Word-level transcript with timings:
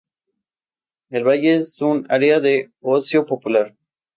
El 1.11 1.23
valle 1.25 1.57
es 1.57 1.79
un 1.79 2.07
área 2.09 2.39
de 2.39 2.71
ocio 2.81 3.27
popular. 3.27 3.75